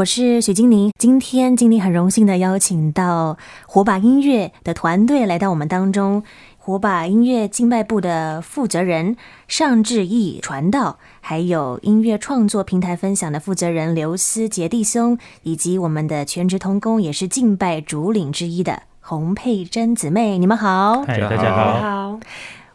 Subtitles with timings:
[0.00, 0.90] 我是许金宁。
[0.98, 6.22] 今天金宁很荣幸的邀请到火把音乐的团队来到我们当中，
[6.56, 9.16] 火把音乐敬拜部的负责人
[9.46, 21.02] 尚志毅传道，还有音乐创作平台分享的负责人刘思杰弟兄，以及我们的全职同工也是敬拜主领之一的洪佩珍姊妹，你们好。
[21.02, 22.18] 嗨，大家好。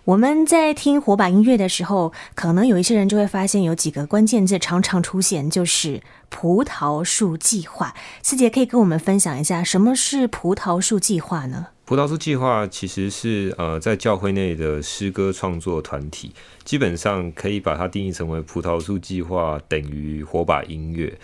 [0.06, 6.00] 我们在听火把音乐的时候，可能有一些人就会发现有几个关键字常常出现，就是
[6.30, 7.92] 葡萄树计划。
[8.22, 11.70] 思杰可以跟我们分享一下，什么是葡萄树计划呢？
[11.86, 16.32] 葡萄树计划其实是呃在教会内的诗歌创作团体，
[16.64, 21.18] 基本上可以把它定义成为葡萄树计划等于火把音乐。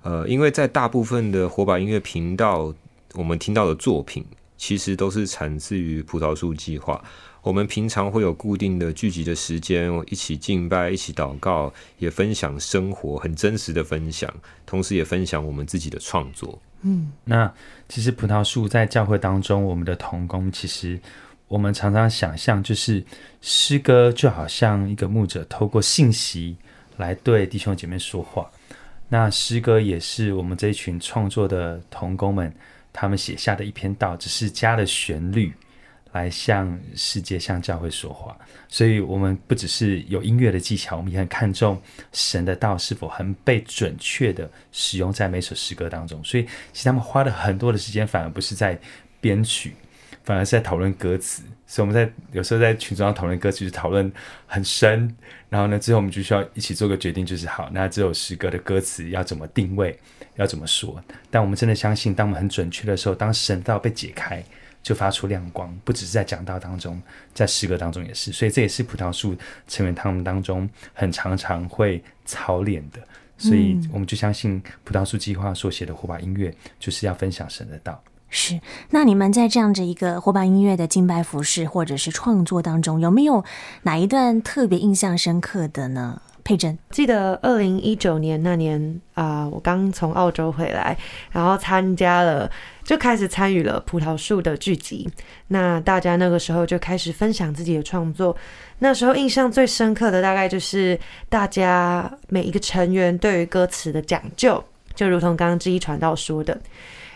[0.00, 2.72] 呃，因为在大部分的火把音乐频道，
[3.12, 4.24] 我们听到的作品
[4.56, 7.04] 其实都是产自于葡萄树计划。
[7.42, 14.32] 我们平常会有固定的聚集的时间，一起敬拜，一起祷告，也分享生活，很真实的分享，
[14.64, 16.56] 同时也分享我们自己的创作。
[16.82, 17.52] 嗯，那
[17.88, 21.00] 其实葡萄树在教会当中，我们的童工，其实
[21.48, 23.04] 我们常常想象，就是
[23.40, 26.56] 诗歌就好像一个牧者透过信息
[26.96, 28.48] 来对弟兄姐妹说话，
[29.08, 32.54] 那诗歌也是我们这一群创作的童工们
[32.92, 35.52] 他们写下的一篇道，只是加了旋律。
[36.12, 38.36] 来向世界、向教会说话，
[38.68, 41.80] 所以我们不只是有音乐的技巧，我们也很看重
[42.12, 46.22] 神的道是否很被准确的使用在每首诗歌当中。
[46.22, 48.78] 所以，其实他们花了很多的时间，反而不是在
[49.20, 49.74] 编曲，
[50.22, 51.42] 反而是在讨论歌词。
[51.66, 54.12] 所以我们在有时候在群组上讨论歌词，就讨论
[54.46, 55.16] 很深。
[55.48, 59.98] 然后呢，最后我们就需要一起做个决定，就是好，那这首诗歌的歌词要怎么定位，
[60.36, 61.02] 要怎么说？
[61.30, 64.44] 但我们真的相信，当我们很准确的时候，当神道被解开。
[64.82, 67.00] 就发出亮光，不只是在讲道当中，
[67.32, 69.36] 在诗歌当中也是，所以这也是葡萄树
[69.68, 72.98] 成员他们当中很常常会操练的，
[73.38, 78.02] 所以我们就相信葡萄树计划所写的火把音乐就是要分享神的道。
[78.34, 78.58] 是，
[78.90, 83.44] 那你们在这样子一个火把音乐的敬拜服饰或者是创作当中，有没有
[83.82, 86.22] 哪一段特别印象深刻的呢？
[86.44, 90.96] 佩珍，记得二零一九年那年啊、我刚从澳洲回来，
[91.30, 92.50] 然后参加了，
[92.82, 95.08] 就开始参与了葡萄树的聚集。
[95.48, 98.36] 那大家那个时候就开始分享自己的创作。
[98.80, 100.98] 那时候印象最深刻的大概就是
[101.28, 104.62] 大家每一个成员对于歌词的讲究，
[104.94, 106.58] 就如同刚刚之一传道说的，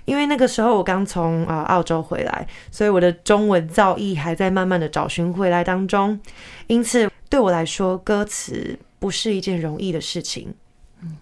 [0.04, 6.20] 因为那个时候我刚从啊澳洲回来，所以我的中文造诣还在慢慢的找寻回来当中，
[6.68, 8.78] 因此对我来说歌词。
[8.98, 10.54] 不是一件容易的事情，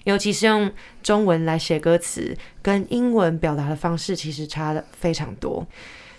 [0.04, 0.70] 尤其是用
[1.02, 5.66] 中文来写歌词，跟英文表达的方式其实差的非常多，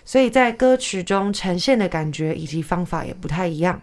[0.03, 3.81] 所以在歌曲中呈现的感觉以及方法也不太一样。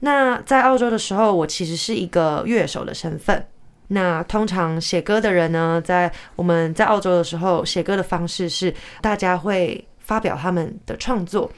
[0.00, 3.46] 那在澳洲的时候，我其实是一个乐手的身份。
[3.88, 11.50] 那通常写歌的人呢，在我们在澳洲的时候，写歌的方式是大家会发表他们的创作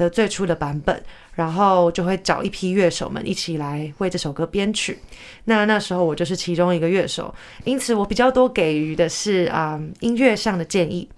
[0.00, 1.02] 的最初的版本。
[1.36, 4.98] 然后就会找一批乐手们一起来为这首歌编曲。
[5.44, 7.34] 那那时候我就是其中一个乐手，
[7.64, 11.08] 因此我比较多给予的是啊、音乐上的建议。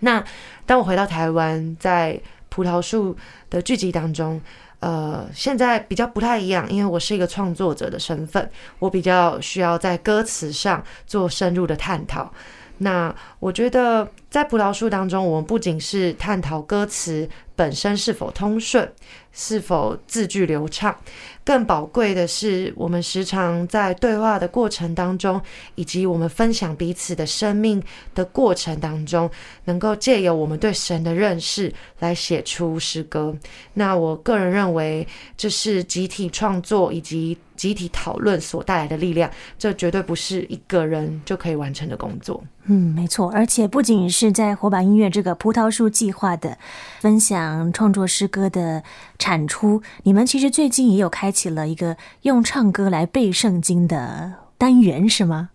[0.00, 0.24] 那
[0.64, 2.18] 当我回到台湾，在
[2.48, 3.14] 葡萄树
[3.50, 4.40] 的剧集当中，
[4.80, 12.32] 呃，现在比较不太一样，因为我是一个创作者的身份，我比较需要在歌词上做深入的探讨。
[12.78, 18.90] 那我觉得在葡萄树当中，我们不仅是探讨歌词本身是否通顺。
[19.30, 20.96] 是否字句流畅？
[21.44, 25.40] 更宝贵的是，我们时常在对话的过程当中，
[25.76, 27.80] 以及我们分享彼此的生命
[28.16, 29.30] 的过程当中，
[29.66, 33.36] 能够借由我们对神的认识来写出诗歌。
[33.74, 35.06] 那我个人认为，
[35.36, 39.30] 这是集体创作以及集体讨论所带来的力量。
[39.56, 42.42] 这绝对不是一个人就可以完成的工作。
[42.64, 43.30] 嗯，没错。
[43.30, 46.58] 而且不仅在火把音乐这个葡萄树计划的
[46.98, 48.82] 分享创作诗歌的
[49.18, 55.50] 产出，你们其实最近也有开启了一个用唱歌来背圣经的单元，是吗？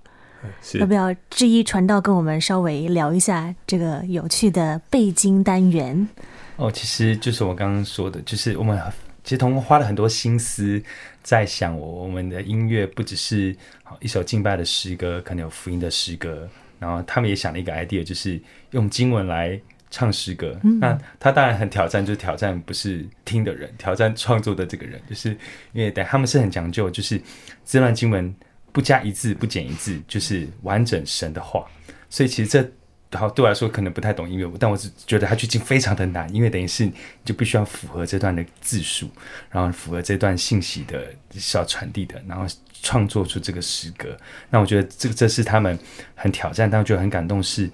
[0.62, 0.78] 是。
[0.80, 6.08] 要不要志一传道跟我们稍微聊一下这个有趣的背经单元？
[6.56, 8.80] 哦，其实就是我刚刚说的，就是我们
[9.24, 10.82] 其实同花了很多心思
[11.22, 16.48] 在想，我我们的音乐不只是好一首敬拜的诗歌，可能有福音的诗歌，
[16.84, 18.42] 然后他们也想了一个 idea，就是
[18.72, 19.58] 用经文来。
[19.96, 25.30] 唱诗歌，那他当然很挑战，就是挑战不是听的人，挑战创作的这个人，就是
[25.72, 27.22] 因为对他们是很讲究，就是
[27.64, 28.34] 这段经文
[28.72, 31.64] 不加一字不减一字，就是完整神的话。
[32.10, 32.68] 所以其实这
[33.16, 36.94] 好对我来说可能不太懂音乐，但我只觉得它剧情非常的难，因为等于是你
[37.24, 39.08] 就必须要符合这段的字数，
[39.52, 42.48] 然后符合这段信息的需要传递的，然后
[42.84, 44.16] 创作出这个诗歌。
[44.52, 45.76] 那我觉得这个这是他们
[46.14, 47.68] 很挑战，但我觉得很感动是，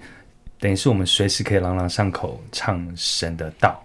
[0.58, 3.84] 等于是我们随时可以朗朗上口唱神的道，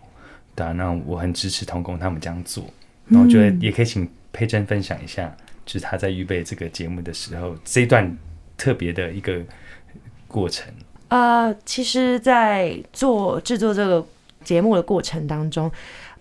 [0.56, 2.64] 对啊，那我很支持同工他们这样做。
[3.08, 5.36] 那我觉得也可以请佩珍分享一下，
[5.66, 8.18] 就是他在预备这个节目的时候这一段
[8.56, 9.42] 特别的一个
[10.28, 10.72] 过程。
[11.10, 14.06] 呃，其实，在做制作这个
[14.44, 15.72] 节目的过程当中，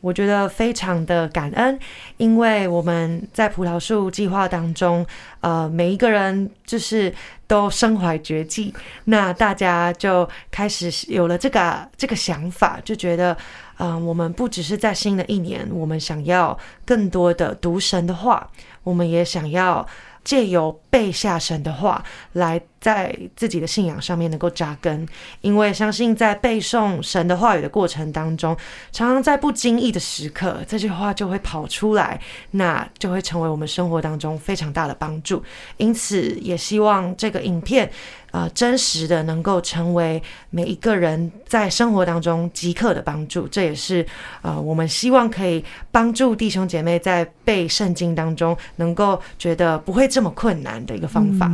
[0.04, 1.78] 我觉得非常的感恩，
[2.18, 5.04] 因为我们在葡萄树计划当中，
[5.40, 7.10] 呃，每一个人就是
[7.46, 8.74] 都身怀绝技，
[9.04, 13.34] 那大家就开始有了这个这个想法，就觉得，
[13.78, 18.46] 嗯、我们不只是在新的一年，我们想要更多的读神的话，
[18.82, 19.86] 我们也想要
[20.22, 22.04] 借由背下神的话
[22.34, 22.60] 来。
[22.84, 25.08] 在自己的信仰上面能够扎根，
[25.40, 28.54] 因为相信在背诵神的话语的过程当中，
[28.92, 32.20] 常常在不经意的时刻，这句话就会跑出来，
[32.50, 35.42] 那就会成为我们生活当中非常大的帮助。
[35.78, 37.90] 因此，也希望这个影片，
[38.32, 43.48] 呃，真实的能够成为每一个人在生活当中即刻的帮助。
[43.48, 44.04] 这也是
[44.42, 51.50] 呃，我们希望可以帮助弟兄姐妹在背圣经当中，能够觉得不会这么困难的一个方法。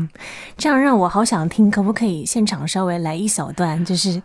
[0.59, 1.20] 这样让我好。
[1.21, 4.23] 好想听，可不可以现场稍微来一小段，就是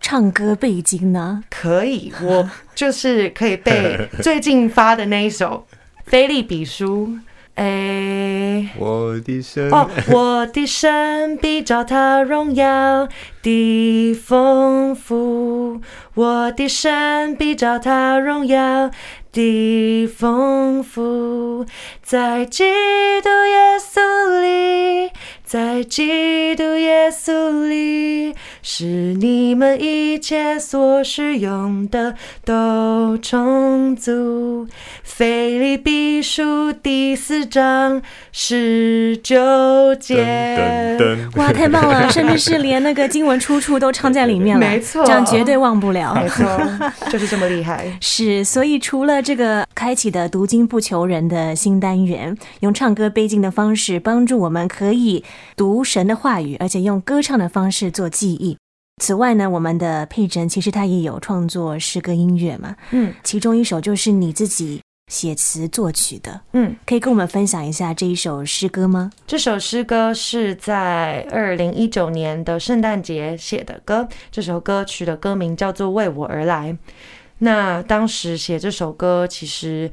[0.00, 1.42] 唱歌背经呢？
[1.50, 5.66] 可以，我 就是可以背 最近发的那一首
[6.04, 7.08] 《菲利比书》。
[7.56, 13.08] 哎，我的神哦，我的神必照他荣耀
[13.42, 15.80] 的丰富，
[16.14, 18.90] 我的神必照他荣耀
[19.32, 21.64] 的丰富，
[22.02, 22.62] 在基
[23.22, 25.10] 督耶稣里。
[25.46, 28.34] 在基督耶稣里，
[28.68, 34.66] 使你们一切所需用的都充足。
[35.04, 38.02] 腓立比书第四章
[38.32, 40.98] 十九节，
[41.36, 42.10] 哇，太棒了！
[42.10, 46.44] 甚至是连那个经文出处都唱在里面了，没错，这样绝对忘不了，没错，
[47.08, 47.86] 就是这么厉害。
[48.02, 55.22] 是，所以除了这个开启的读经不求人的新单元，用唱歌背经的方式帮助我们可以。
[55.56, 58.55] 读神的话语，而且用歌唱的方式做记忆。
[59.02, 64.80] 此外呢，我们的佩珍其实她也有创作诗歌音乐嘛，嗯，其中一首就是你自己
[65.12, 69.10] 写词作曲的，嗯，可以跟我们分享一下这一首诗歌吗？
[69.26, 76.72] 这首诗歌是在二零一九年的圣诞节写的歌，这首歌曲的歌名叫做《为我而来》。
[77.38, 79.90] 那当时写这首歌，其实。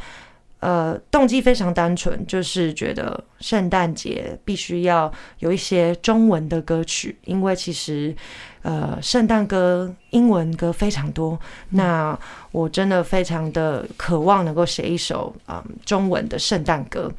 [0.59, 8.15] 呃，动机非常单纯，就是觉得圣诞节必须要有一些中文的歌曲，因为其实
[8.63, 11.38] 呃，圣诞歌英文歌非常多，
[11.69, 12.18] 那
[12.51, 17.12] 我真的非常的渴望能够写一首啊、呃、中文的圣诞歌，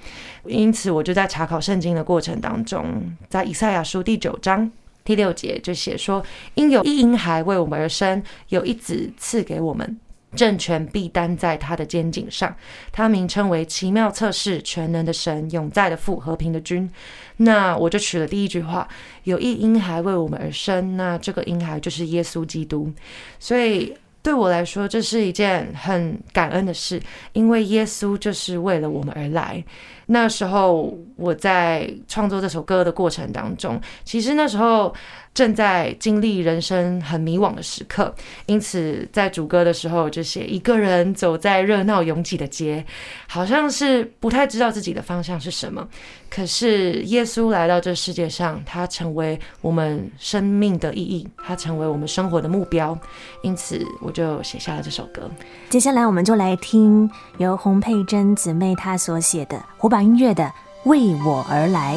[0.46, 4.70] 因此我就在查考圣经的过程当中，在以赛亚书第九章
[5.05, 6.25] 第六节就写说
[6.55, 9.96] ：“因有一婴孩为我们而生，有一子赐给我们。”
[10.34, 12.54] 政权必担在他的肩颈上，
[12.92, 16.90] 他名称为奇妙测试、全能的神、永在的父、和平的君。
[17.38, 18.88] 那我就取了第一句话：
[19.25, 22.92] 有一婴孩为我们而生，那这个婴孩就是耶稣基督。
[23.38, 27.00] 所以对我来说，这是一件很感恩的事，
[27.32, 29.62] 因为耶稣就是为了我们而来。
[30.06, 34.94] 那时候我在创作这首歌的过程当中，其实那时候。
[35.34, 38.14] 正在经历人生很迷惘的时刻，
[38.46, 42.86] 因此在主歌的时候就写一个人走在热闹拥挤的街，
[43.26, 45.88] 好像是不太知道自己的方向是什么。
[46.31, 52.96] 可是耶稣来到这世界上，他成为我们生命的意义，他成为我们生活的目标。
[53.43, 55.29] 因此我就写下了这首歌。
[55.69, 59.60] 接下来我们就来听由洪佩珍姊妹她所写的
[59.94, 60.43] 把音乐的
[60.91, 61.96] 《为我而来》。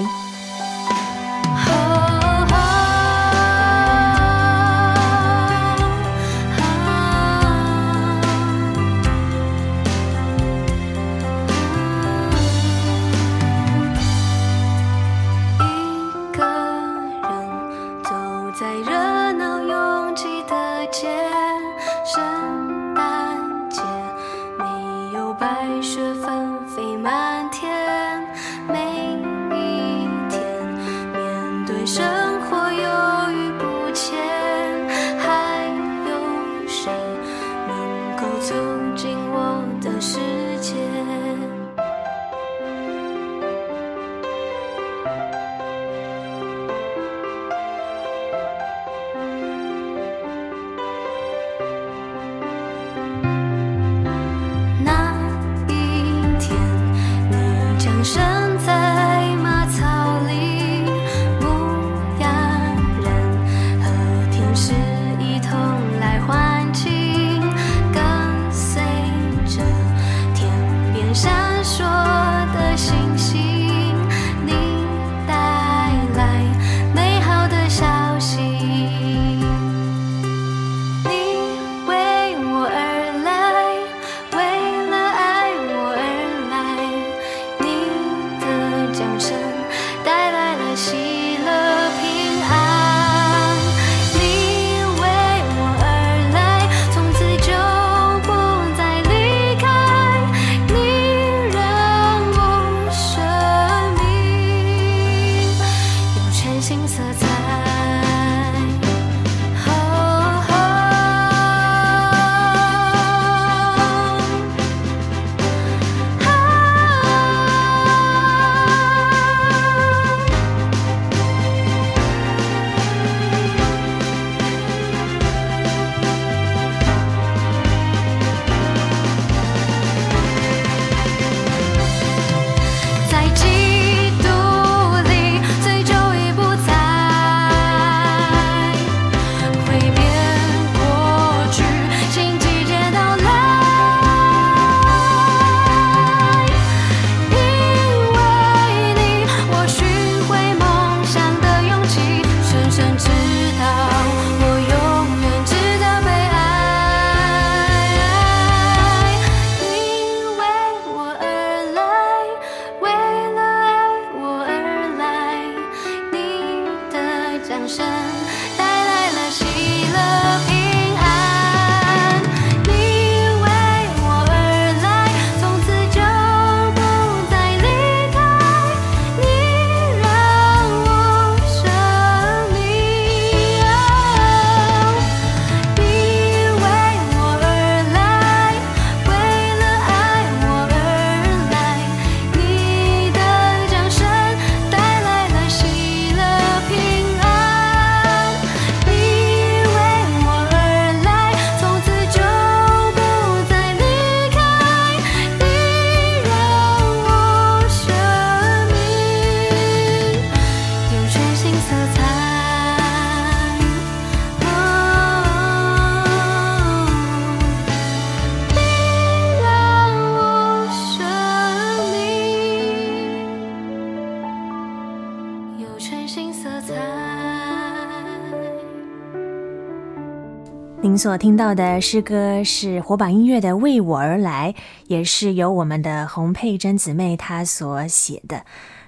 [230.79, 234.53] 您所听到的诗歌是火把音乐的《为我而来》，
[234.85, 238.43] 也是由我们的洪佩珍姊妹她所写的。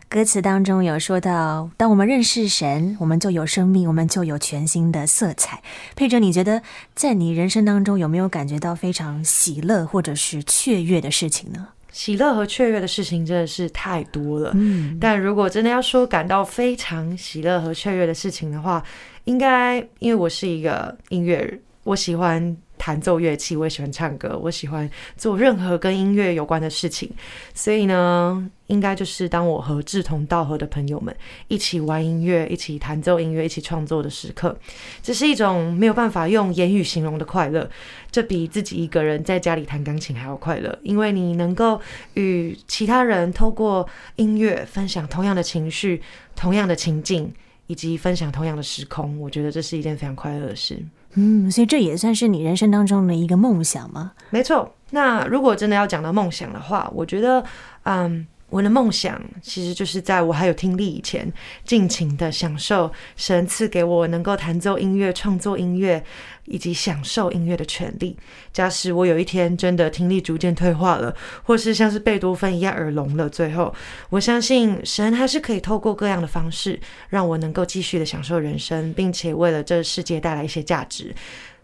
[0.07, 5.63] 歌词当中有说到，当我们认识神，我们就有生命，我们就有全新的色彩。
[5.95, 6.61] 佩珍，你觉得
[6.93, 11.69] 在你人生当中有没有感觉到非常喜乐或者是雀跃的事情呢？
[11.91, 14.51] 喜乐和雀跃的事情真的是太多了。
[14.53, 18.83] 嗯，但如果真的要说感到非常喜乐和雀跃的事情的话，
[19.23, 21.59] 应该因为我是一个音乐人。
[21.89, 27.11] 我喜欢弹奏乐器，我也喜欢唱歌，我喜欢做任何跟音乐有关的事情。
[27.55, 31.15] 所以呢，应该就是当我和志同道合的朋友们
[31.47, 34.55] 一起玩音乐、一起弹奏音乐、一起创作的时刻，
[35.01, 37.67] 这是一种没有办法用言语形容的快乐。
[38.11, 41.81] 这比自己一个人在家里弹钢琴还要快乐，因为你能够
[42.13, 45.99] 与其他人透过音乐分享同样的情绪、
[46.35, 47.33] 同样的情境，
[47.65, 49.19] 以及分享同样的时空。
[49.19, 50.79] 我觉得这是一件非常快乐的事。
[51.15, 54.11] 嗯，所以这也算是你人生当中的一个梦想吗？
[54.29, 54.73] 没错。
[54.91, 57.43] 那如果真的要讲到梦想的话，我觉得，
[57.83, 58.27] 嗯。
[58.49, 61.31] 我的梦想其实就是在我还有听力以前，
[61.63, 66.03] 尽情的享受神赐给我能够弹奏音乐、创作音乐
[66.45, 68.17] 以及享受音乐的权利。
[68.51, 73.73] 假使我有一天真的听力逐渐退化了，或是像是贝多芬一样耳聋了，最后
[74.09, 76.79] 我相信神还是可以透过各样的方式，
[77.09, 81.13] 让我能够继续的享受人生，并且为了这世界带来一些价值。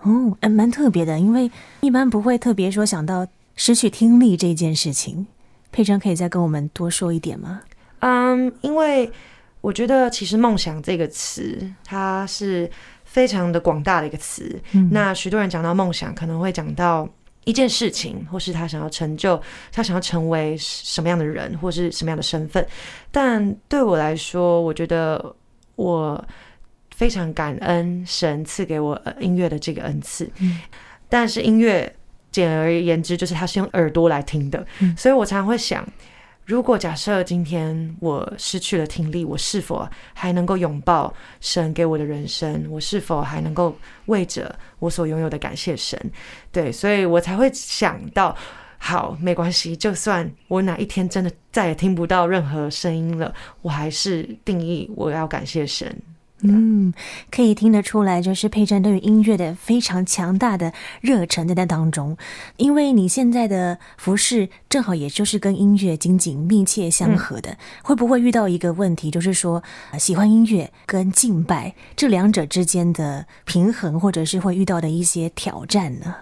[0.01, 1.49] 哦，还蛮特别的，因为
[1.81, 3.25] 一般不会特别说想到
[3.55, 5.25] 失去听力这件事情。
[5.75, 7.61] 佩珍可以再跟我们多说一点吗？
[7.99, 9.11] 嗯，因为
[9.59, 12.71] 我觉得其实“梦想”这个词，它是
[13.03, 14.57] 非常的广大的一个词。
[14.71, 14.87] 嗯。
[14.93, 17.05] 那许多人讲到梦想，可能会讲到
[17.43, 19.37] 一件事情，或是他想要成就，
[19.69, 22.65] 他想要成为什么样的人，或是什么样的身份。
[23.11, 25.35] 但对我来说，我觉得
[25.75, 26.25] 我
[26.95, 30.31] 非常感恩神赐给我音乐的这个恩赐。
[30.39, 30.61] 嗯。
[31.09, 31.93] 但是音乐。
[32.35, 35.87] 简而言之，就是他是用耳朵来听的，嗯，所以我常常会想，
[36.43, 42.65] 如果假设今天我失去了听力，我是否还能够拥抱神给我的人生？
[42.69, 43.73] 我是否还能够
[44.07, 45.97] 为着我所拥有的感谢神？
[46.51, 48.35] 对，所以我才会想到，
[48.77, 55.95] 好，没关系，就算我哪一天真的再也听不到任何声音了，我还是定义我要感谢神。
[56.47, 56.93] 嗯，
[57.31, 62.17] 可以听得出来，就是佩珍对于音乐的非常强大的热忱在那当中。
[62.57, 69.63] 因为你现在的服饰正好也就是跟音乐紧紧密切相合的，嗯，会不会遇到一个问题，就是说
[69.97, 76.15] 喜欢音乐跟敬拜这两者之间的平衡，或者是会遇到的一些挑战呢？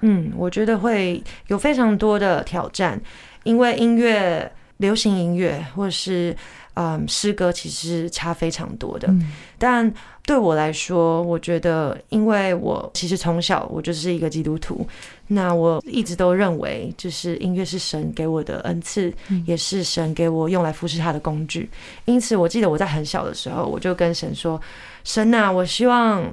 [0.00, 3.00] 嗯，我觉得会有非常多的挑战，
[3.44, 6.36] 因为音乐，流行音乐或者是。
[6.74, 9.92] 嗯，诗歌其实差非常多的，嗯，但
[10.24, 14.86] 对我来说，我觉得，因为我其实从小我就是一个基督徒，
[15.26, 21.68] 那我一直都认为，就是音乐是神给我的恩赐，嗯，也是神给我用来服侍他的工具。
[22.06, 24.58] 因此，我记得我在很小的时候，我就跟神说
[25.04, 26.24] ：“神呐，我希望，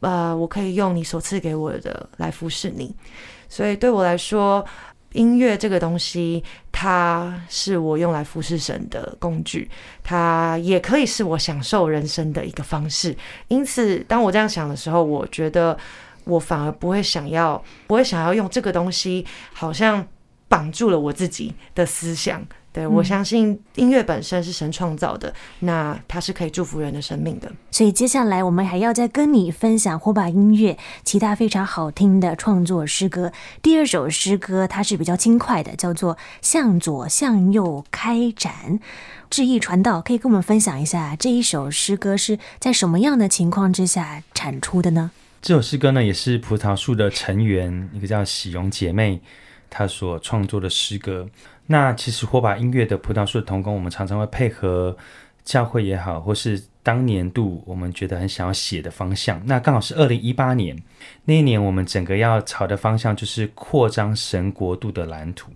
[0.00, 2.94] 呃，我可以用你所赐给我的来服侍你。”
[3.48, 4.62] 所以，对我来说，
[5.16, 9.68] 音乐这个东西，它是我用来服侍神的工具，
[10.04, 13.16] 它也可以是我享受人生的一个方式。
[13.48, 15.76] 因此，当我这样想的时候，我觉得
[16.24, 20.06] 我反而不会想要，不会想要用这个东西，好像
[20.48, 22.46] 绑住了我自己的思想。
[22.76, 27.50] 对，嗯，我相信音乐本身是神创造的，那它是可以祝福人的生命的。
[27.70, 33.32] 所以接下来我们还要再跟你分享火把音乐其他非常好听的创作诗歌。
[33.62, 38.52] 第二首诗歌它是比较轻快的，叫做《向左向右开展》。
[39.30, 45.10] 志意传道可以跟我们分享一下这一首诗歌是在什么样的情况之下产出的呢？
[45.40, 49.20] 这首诗歌呢，也是葡萄树的成员一个叫喜荣姐妹
[49.70, 51.28] 她所创作的诗歌。
[51.68, 54.96] 那其实火把音乐的葡萄树的同工，我们常常会配合
[55.44, 59.42] 教会也好，或是当年度我们觉得很想要写的方向。
[59.46, 60.80] 那刚好是二零一八年
[61.24, 65.50] 那一年，我们整个要朝的方向就是扩张神国度的蓝图。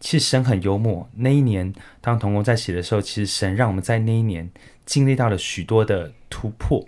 [0.00, 4.50] 其实神很幽默，那一年当童工在写的时候，其实神让我们在那一年
[4.86, 6.82] 经历到了许多的突破。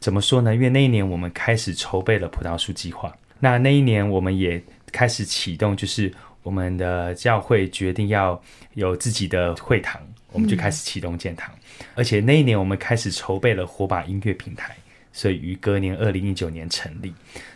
[0.00, 0.52] 怎么说呢？
[0.52, 3.14] 因为那一年我们开始筹备了葡萄树计划。
[3.38, 6.12] 那那一年我们也开始启动，就是。
[6.42, 8.40] 我们的教会决定要
[8.74, 10.00] 有自己的会堂，
[10.32, 11.52] 我们就开始启动建堂。
[11.94, 14.76] 而且那一年，我们开始筹备了火把音乐平台，
[15.12, 17.12] 所以于隔年二零一九年成立。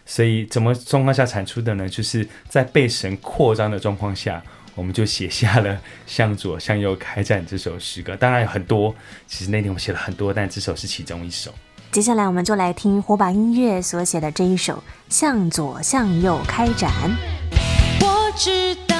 [0.06, 1.88] 所以怎么状况下产出的呢？
[1.88, 4.42] 就是在被神扩张的状况下，
[4.74, 5.74] 我们就写下了
[6.06, 8.14] 《向左向右开展》这首诗歌。
[8.16, 8.94] 当然有很多，
[9.26, 11.52] 其实那天我写了很多，但这首是其中一首。
[11.90, 14.74] 接下来我们就来听火把音乐所写的这一首
[15.08, 16.90] 《向左向右开展》。
[18.36, 18.93] 知道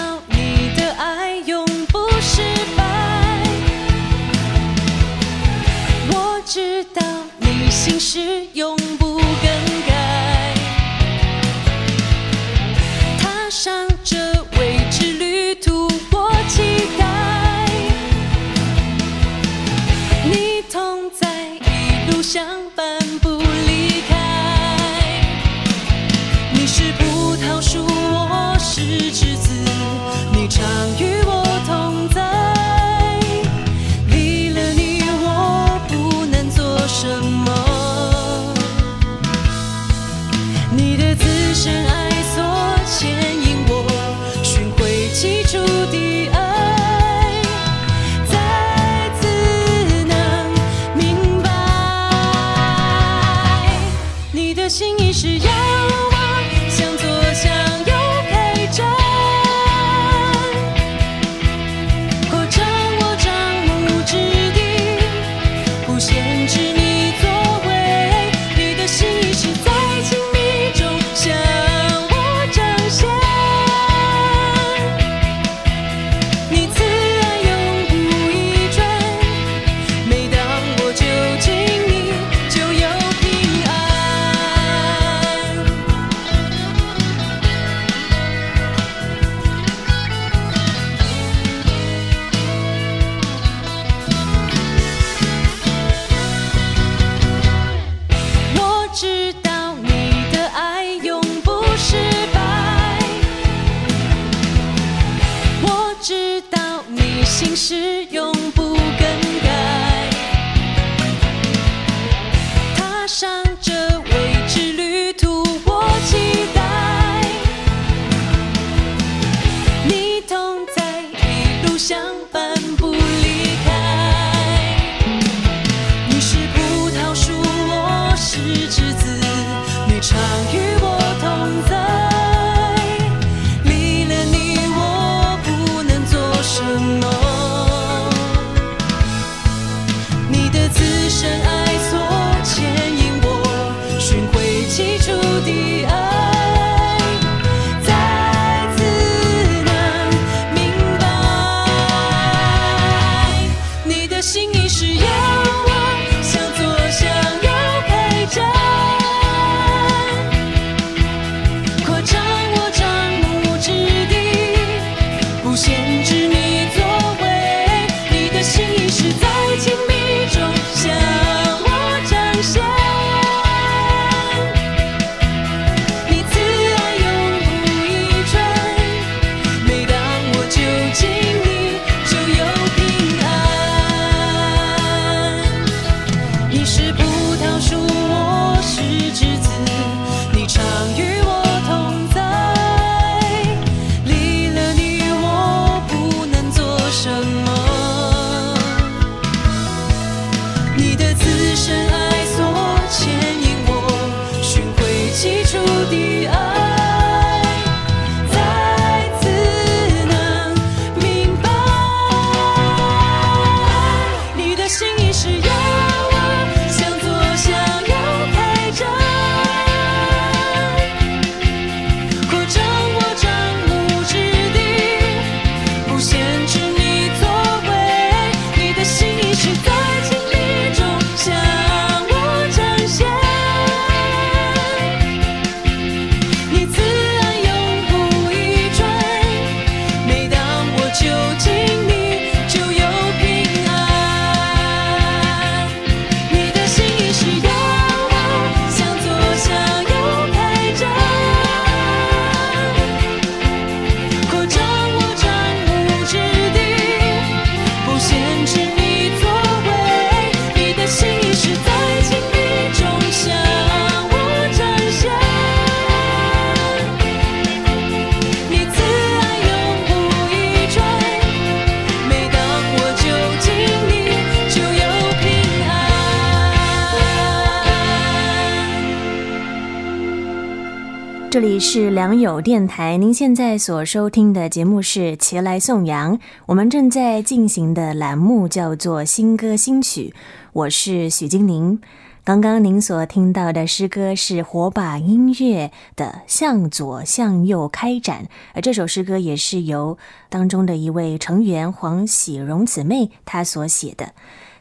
[281.75, 290.15] 是良友电台，您现在所收听的节目是《前来颂扬》，我们正在进行的栏目叫做《新歌新曲》，
[290.53, 291.81] 我是许金宁。
[292.23, 304.13] 刚刚您所听到的诗歌是火把音乐的《向左向右开展》，而这首诗歌也是由当中的一位成员黄喜荣姊妹她所写的。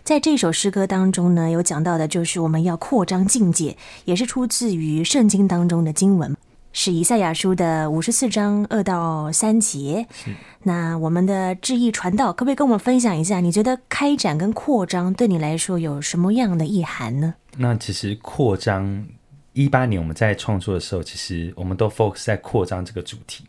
[0.03, 6.35] 在这首诗歌当中呢，有讲到的就是我们要扩张境界，也是出自于圣经当中的经文。
[6.73, 10.05] 是以赛亚书的五十四章二到三节。
[10.11, 10.31] 是
[10.63, 13.39] 那我们的志毅传道，可不可以跟我们分享一下？
[13.39, 17.35] 你觉得开展跟扩张对你来说有什么样的意涵呢？
[17.57, 19.05] 那其实扩张，
[19.53, 23.45] 一八年我们在创作的时候，其实我们都 focus 在扩张这个主题。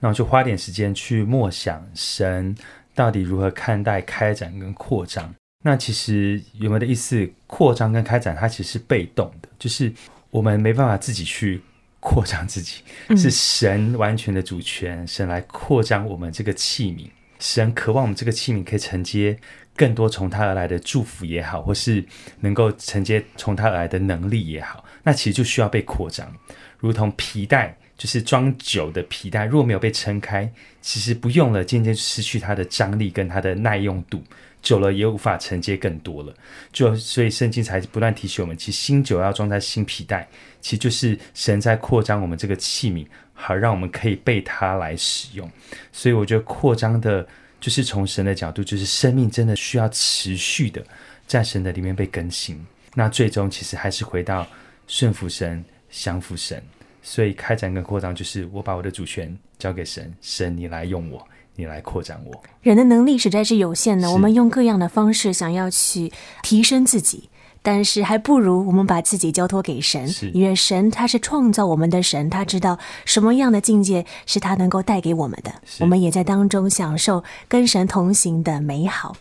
[0.00, 2.54] 那我就花点时间去默想神
[2.94, 5.34] 到底如何看待开展跟扩张。
[5.62, 7.28] 那其实有没有的意思？
[7.46, 9.92] 扩张跟开展，它其实是被动的，就是
[10.30, 11.60] 我们没办法自己去。
[12.04, 12.82] 扩张自己
[13.16, 17.08] 是神完全的主权，嗯、神来扩张我们这个器皿。
[17.40, 19.38] 神渴望我们这个器皿可以承接
[19.74, 22.04] 更多从他而来的祝福也好，或是
[22.40, 26.30] 能够承接从他而来的能力也好，那其实就需要被扩张。
[26.78, 34.22] 如同皮带，就是装酒的皮带，如果没有被撑开，其实不用了，渐渐失去它的张力跟它的耐用度。
[34.64, 36.34] 久了也无法承接更多了，
[36.72, 40.26] 就所以圣经才不断提醒我们，其实新酒要装在新皮带，
[40.62, 45.48] 其实就是神在扩张我们这个器皿，好让我们可以被它来使用。
[45.92, 47.24] 所以我觉得扩张的，
[47.60, 50.82] 就是从神的角度，就是生命真的需要持续的
[51.26, 52.58] 在神的里面被更新。
[52.94, 54.46] 那最终其实还是回到
[54.88, 56.60] 顺服神、降服神。
[57.02, 61.28] 所以开展跟扩张，就是我把我的主权交给神，神你来用我。
[61.56, 62.42] 你来扩展我。
[62.62, 66.12] 人的能力实在是有限的，我们用各样的方式想要去
[66.42, 67.28] 提升自己，
[67.62, 79.16] 但是还不如我们把自己交托给神，因为神他是创造我们的神，他知道什么样的境界是他能够带给我们的，我们也在当中享受跟神同行的美好。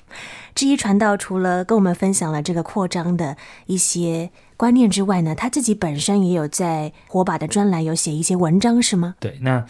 [0.56, 9.15] 至于传道除了跟我们分享了这个扩张的一些观念之外呢，他自己本身也有在火把的专栏有写一些文章，是吗？
[9.19, 9.65] 对，那。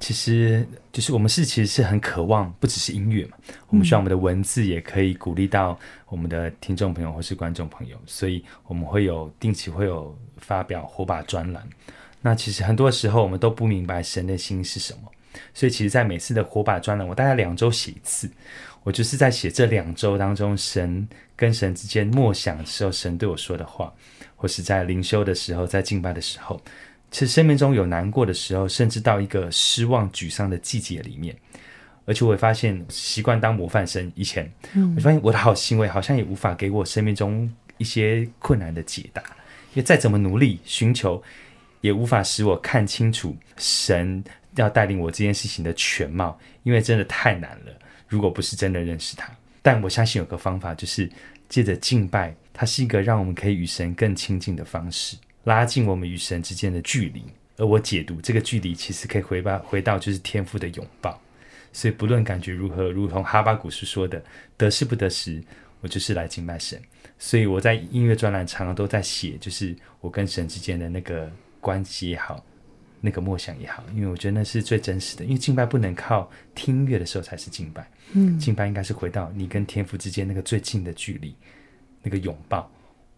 [0.00, 3.36] 其实就是我们是其实是很渴望，不只是音乐嘛，
[3.68, 5.78] 我们希望我们的文字也可以鼓励到
[6.08, 11.66] 我们的听众朋友或是观众朋友，所以我们会有定期会有发表火把专栏。
[12.20, 15.10] 那其实很多时候我们都不明白神的心是什么，
[15.54, 18.30] 所以其实，在每次的火把专栏，我大概两周写一次，
[18.82, 23.92] 我就是在写这两周当中，神跟神之间默想的时候，神对我说的话，
[24.36, 26.60] 或是在灵修的时候，在敬拜的时候。
[27.14, 31.32] 其实生命中有难过的时候，甚至到一个失望、沮丧的季节里面，
[32.06, 34.52] 而且我会发现，习惯当模范生以前，
[34.96, 37.48] 我发现我的好行为好像也无法给我生命中
[37.78, 41.22] 一些困难的解答，因为再怎么努力寻求，
[41.82, 44.24] 也无法使我看清楚神
[44.56, 47.72] 要带领我这件事情的全貌，因为真的太难了。
[48.08, 49.30] 如果不是真的认识他，
[49.62, 51.08] 但我相信有个方法，就是
[51.48, 55.16] 借着敬拜，它是一个让我们可以与神更亲近的方式。
[55.44, 57.22] 拉近我们与神之间的距离，
[57.56, 61.20] 而我解读这个距离，其实可以回到回到就是天父的拥抱。
[61.72, 64.22] 所以不论感觉如何，如同哈巴古斯说的，
[64.56, 65.42] 得时不得时，
[65.80, 66.80] 我就是来敬拜神。
[67.18, 71.30] 所以我在音乐专栏常常都在写，就是我跟神之间的那个
[71.60, 72.44] 关系也好，
[73.00, 75.24] 那个默想也好，因为我觉得那是最真实的。
[75.24, 81.34] 因为敬拜不能靠听音乐的时候才是敬拜，嗯，敬拜应该是回到你跟天父之间那个最近的距离，
[82.02, 82.70] 那个拥抱。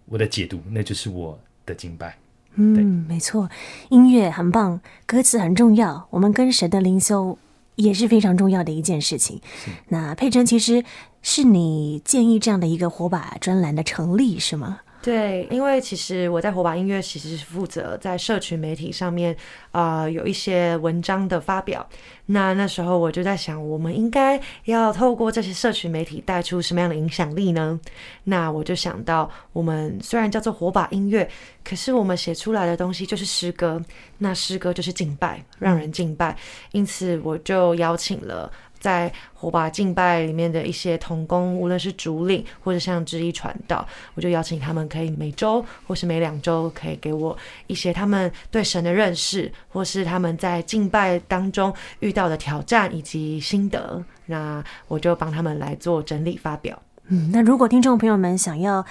[0.07, 1.39] 我的解读，那就是我。
[1.66, 2.16] 的敬拜，
[2.55, 3.50] 嗯，没错，
[3.90, 7.37] 音乐很棒，歌词很重要，我们跟神的灵修
[7.74, 9.40] 也是非常重要的一件事情。
[9.88, 10.83] 那佩珍，其实
[11.20, 14.81] 是你建议这样的一个火把专栏的成立，是吗？
[15.07, 19.37] 对，因为其实我在火把音乐其实是负责在社群媒体上面
[19.71, 21.88] 啊、有一些文章的发表。
[22.29, 27.79] 那那时候我就在想，我们应该要透过这些社群媒体带出什么样的影响力呢？
[28.25, 31.31] 那我就想到，我们虽然叫做火把音乐，
[31.62, 33.81] 可是我们写出来的东西就是诗歌，
[34.19, 36.37] 那诗歌就是敬拜，让人敬拜。
[36.73, 38.51] 因此，我就邀请了。
[38.87, 54.05] 在火把敬拜里面的一些同工，无论是主领或者像之一传道，我就邀请他们可以每周或是每两周，可以给我一些他们对神的认识，或是他们在敬拜当中遇到的挑战以及心得。
[54.27, 56.81] 那我就帮他们来做整理发表。
[57.09, 58.87] 嗯，那如果听众朋友们想要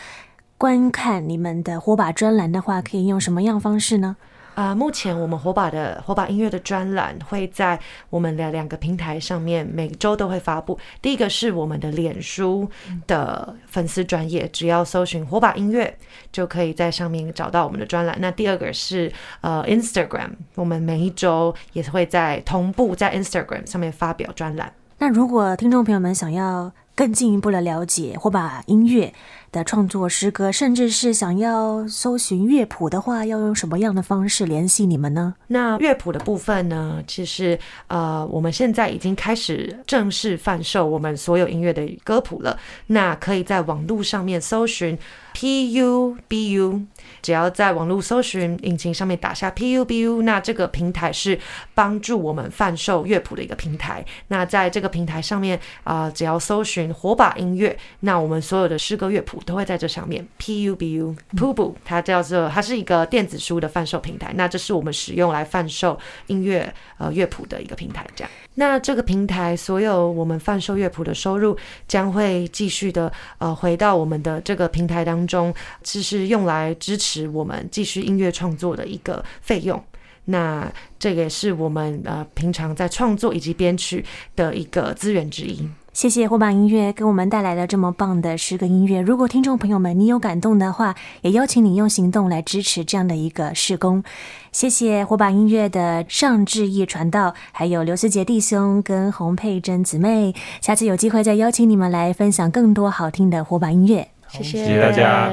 [0.57, 4.17] 观看你们的火把专栏的话，可以用什么样方式呢？
[4.55, 10.79] 啊、目前我们火把的火把音乐的专栏会在我们的两个平台上面，每周都会发布。
[11.01, 12.67] 第一个是我们的脸书
[13.05, 15.95] 的粉丝专业，只要搜寻火把音乐，
[16.31, 18.17] 就可以在上面找到我们的专栏。
[18.19, 24.71] 那第二个是呃 Instagram，我们每一周也会在同步在 Instagram 上面发表专栏。
[24.97, 29.13] 那如果听众朋友们想要更进一步的了解火把音乐
[29.55, 35.33] 的创作诗歌，甚至是想要搜寻乐谱的话，要用什么样的方式联系你们呢？
[35.47, 37.01] 那乐谱的部分呢？
[37.07, 42.59] 其实呃，我们现在已经开始正式贩售我们所有音乐的歌谱了。
[42.87, 44.97] 那可以在网络上面搜寻
[45.35, 46.85] PUBU。
[47.21, 51.37] 只要在网络搜寻引擎上面打下 PUBU，那这个平台是
[51.73, 54.05] 帮助我们贩售乐谱的一个平台。
[54.29, 60.25] 那在这个平台上面啊、呃，只要搜寻火把音乐，那我们所有的诗歌乐谱都会在这上面。
[60.39, 64.31] PUBU PUBU，它叫做它是一个电子书的贩售平台。
[64.35, 68.05] 那这是我们使用来贩售音乐呃乐谱的一个平台。
[68.15, 77.27] 这样，那这个平台所有我们贩售乐谱的收入将会继续的呃回到我们的这个平台当中，这是用来支持。
[77.27, 79.83] 我们继续音乐创作的一个费用，
[80.25, 84.03] 那这也是我们呃平常在创作以及编曲
[84.35, 85.69] 的一个资源之一。
[85.95, 88.99] 谢谢火把音乐给我们带来了这么棒的十个音乐。
[88.99, 94.03] 如果听众朋友们你有感动的话，也邀请你用行动来支持这样的一个事工。
[94.51, 100.35] 谢谢火把音乐的尚志毅传道，还有刘思杰弟兄跟洪佩珍姊妹。
[100.59, 104.09] 下次有机会再邀请你们来分享更多好听的火把音乐。
[104.27, 105.31] 谢谢大家。